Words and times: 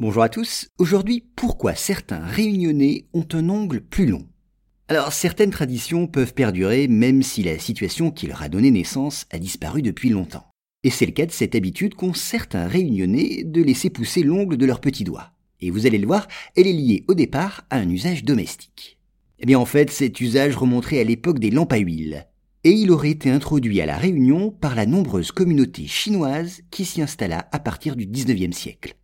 Bonjour 0.00 0.22
à 0.22 0.30
tous. 0.30 0.66
Aujourd'hui, 0.78 1.26
pourquoi 1.36 1.74
certains 1.74 2.24
réunionnais 2.24 3.04
ont 3.12 3.26
un 3.34 3.50
ongle 3.50 3.82
plus 3.82 4.06
long? 4.06 4.26
Alors, 4.88 5.12
certaines 5.12 5.50
traditions 5.50 6.06
peuvent 6.06 6.32
perdurer 6.32 6.88
même 6.88 7.22
si 7.22 7.42
la 7.42 7.58
situation 7.58 8.10
qui 8.10 8.26
leur 8.26 8.40
a 8.40 8.48
donné 8.48 8.70
naissance 8.70 9.26
a 9.30 9.38
disparu 9.38 9.82
depuis 9.82 10.08
longtemps. 10.08 10.46
Et 10.84 10.90
c'est 10.90 11.04
le 11.04 11.12
cas 11.12 11.26
de 11.26 11.32
cette 11.32 11.54
habitude 11.54 11.96
qu'ont 11.96 12.14
certains 12.14 12.66
réunionnais 12.66 13.42
de 13.44 13.62
laisser 13.62 13.90
pousser 13.90 14.22
l'ongle 14.22 14.56
de 14.56 14.64
leurs 14.64 14.80
petits 14.80 15.04
doigts. 15.04 15.32
Et 15.60 15.68
vous 15.68 15.84
allez 15.84 15.98
le 15.98 16.06
voir, 16.06 16.28
elle 16.56 16.66
est 16.66 16.72
liée 16.72 17.04
au 17.06 17.12
départ 17.12 17.66
à 17.68 17.76
un 17.76 17.90
usage 17.90 18.24
domestique. 18.24 18.98
Eh 19.38 19.44
bien 19.44 19.58
en 19.58 19.66
fait, 19.66 19.90
cet 19.90 20.18
usage 20.22 20.56
remonterait 20.56 21.00
à 21.00 21.04
l'époque 21.04 21.40
des 21.40 21.50
lampes 21.50 21.74
à 21.74 21.78
huile. 21.78 22.26
Et 22.64 22.70
il 22.70 22.90
aurait 22.90 23.10
été 23.10 23.28
introduit 23.28 23.82
à 23.82 23.86
la 23.86 23.98
Réunion 23.98 24.50
par 24.50 24.74
la 24.74 24.86
nombreuse 24.86 25.30
communauté 25.30 25.86
chinoise 25.86 26.62
qui 26.70 26.86
s'y 26.86 27.02
installa 27.02 27.50
à 27.52 27.58
partir 27.58 27.96
du 27.96 28.06
19e 28.06 28.52
siècle. 28.52 28.94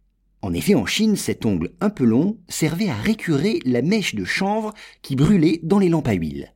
En 0.47 0.53
effet, 0.53 0.77
en 0.77 0.87
Chine, 0.87 1.17
cet 1.17 1.45
ongle 1.45 1.73
un 1.81 1.91
peu 1.91 2.05
long 2.05 2.39
servait 2.47 2.89
à 2.89 2.95
récurer 2.95 3.59
la 3.65 3.83
mèche 3.83 4.15
de 4.15 4.25
chanvre 4.25 4.75
qui 5.03 5.17
brûlait 5.17 5.59
dans 5.65 5.81
les 5.81 5.89
lampes 5.89 6.07
à 6.07 6.13
huile. 6.13 6.55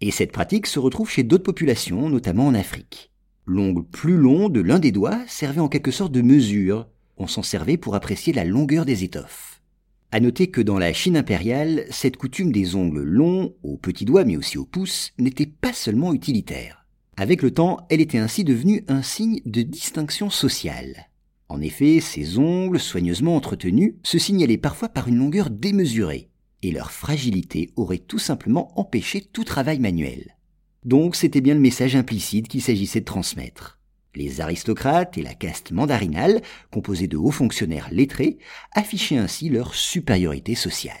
Et 0.00 0.10
cette 0.10 0.32
pratique 0.32 0.66
se 0.66 0.80
retrouve 0.80 1.08
chez 1.08 1.22
d'autres 1.22 1.44
populations, 1.44 2.08
notamment 2.08 2.48
en 2.48 2.54
Afrique. 2.54 3.12
L'ongle 3.46 3.84
plus 3.84 4.16
long 4.16 4.48
de 4.48 4.60
l'un 4.60 4.80
des 4.80 4.90
doigts 4.90 5.20
servait 5.28 5.60
en 5.60 5.68
quelque 5.68 5.92
sorte 5.92 6.10
de 6.10 6.20
mesure. 6.20 6.88
On 7.16 7.28
s'en 7.28 7.44
servait 7.44 7.76
pour 7.76 7.94
apprécier 7.94 8.32
la 8.32 8.44
longueur 8.44 8.84
des 8.84 9.04
étoffes. 9.04 9.62
À 10.10 10.18
noter 10.18 10.48
que 10.48 10.60
dans 10.60 10.80
la 10.80 10.92
Chine 10.92 11.16
impériale, 11.16 11.84
cette 11.90 12.16
coutume 12.16 12.50
des 12.50 12.74
ongles 12.74 13.04
longs, 13.04 13.54
aux 13.62 13.76
petits 13.76 14.04
doigts 14.04 14.24
mais 14.24 14.36
aussi 14.36 14.58
aux 14.58 14.66
pouces, 14.66 15.12
n'était 15.16 15.46
pas 15.46 15.72
seulement 15.72 16.12
utilitaire. 16.12 16.86
Avec 17.16 17.42
le 17.42 17.52
temps, 17.52 17.86
elle 17.88 18.00
était 18.00 18.18
ainsi 18.18 18.42
devenue 18.42 18.84
un 18.88 19.02
signe 19.02 19.40
de 19.46 19.62
distinction 19.62 20.28
sociale. 20.28 21.07
En 21.48 21.60
effet, 21.60 22.00
ces 22.00 22.38
ongles, 22.38 22.78
soigneusement 22.78 23.36
entretenus, 23.36 23.94
se 24.02 24.18
signalaient 24.18 24.58
parfois 24.58 24.88
par 24.88 25.08
une 25.08 25.16
longueur 25.16 25.48
démesurée, 25.50 26.28
et 26.62 26.72
leur 26.72 26.90
fragilité 26.90 27.70
aurait 27.76 27.98
tout 27.98 28.18
simplement 28.18 28.78
empêché 28.78 29.22
tout 29.22 29.44
travail 29.44 29.78
manuel. 29.78 30.36
Donc 30.84 31.16
c'était 31.16 31.40
bien 31.40 31.54
le 31.54 31.60
message 31.60 31.96
implicite 31.96 32.48
qu'il 32.48 32.62
s'agissait 32.62 33.00
de 33.00 33.04
transmettre. 33.04 33.78
Les 34.14 34.40
aristocrates 34.40 35.16
et 35.16 35.22
la 35.22 35.34
caste 35.34 35.70
mandarinale, 35.70 36.42
composée 36.70 37.08
de 37.08 37.16
hauts 37.16 37.30
fonctionnaires 37.30 37.88
lettrés, 37.92 38.38
affichaient 38.72 39.18
ainsi 39.18 39.48
leur 39.48 39.74
supériorité 39.74 40.54
sociale. 40.54 40.94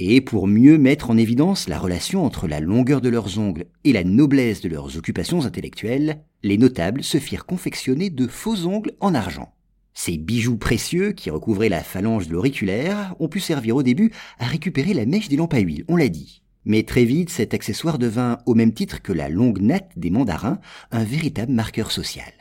Et 0.00 0.20
pour 0.20 0.48
mieux 0.48 0.76
mettre 0.76 1.10
en 1.10 1.16
évidence 1.16 1.68
la 1.68 1.78
relation 1.78 2.24
entre 2.24 2.48
la 2.48 2.60
longueur 2.60 3.00
de 3.00 3.08
leurs 3.08 3.38
ongles 3.38 3.66
et 3.84 3.92
la 3.92 4.02
noblesse 4.02 4.60
de 4.60 4.68
leurs 4.68 4.96
occupations 4.96 5.46
intellectuelles, 5.46 6.24
les 6.42 6.58
notables 6.58 7.04
se 7.04 7.18
firent 7.18 7.46
confectionner 7.46 8.10
de 8.10 8.26
faux 8.26 8.66
ongles 8.66 8.92
en 9.00 9.14
argent. 9.14 9.53
Ces 9.94 10.18
bijoux 10.18 10.56
précieux 10.56 11.12
qui 11.12 11.30
recouvraient 11.30 11.68
la 11.68 11.82
phalange 11.82 12.28
de 12.28 12.32
l'auriculaire 12.32 13.14
ont 13.20 13.28
pu 13.28 13.40
servir 13.40 13.76
au 13.76 13.82
début 13.82 14.12
à 14.38 14.46
récupérer 14.46 14.92
la 14.92 15.06
mèche 15.06 15.28
des 15.28 15.36
lampes 15.36 15.54
à 15.54 15.60
huile, 15.60 15.84
on 15.88 15.96
l'a 15.96 16.08
dit. 16.08 16.42
Mais 16.64 16.82
très 16.82 17.04
vite, 17.04 17.30
cet 17.30 17.54
accessoire 17.54 17.98
devint, 17.98 18.38
au 18.46 18.54
même 18.54 18.72
titre 18.72 19.02
que 19.02 19.12
la 19.12 19.28
longue 19.28 19.60
natte 19.60 19.92
des 19.96 20.10
mandarins, 20.10 20.58
un 20.90 21.04
véritable 21.04 21.52
marqueur 21.52 21.92
social. 21.92 22.32